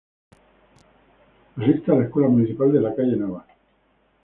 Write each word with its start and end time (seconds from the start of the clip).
Asiste 1.57 1.91
a 1.91 1.93
la 1.95 2.05
Escuela 2.05 2.27
Municipal 2.27 2.71
de 2.73 2.81
la 2.81 2.95
calle 2.95 3.15
Navas. 3.15 3.45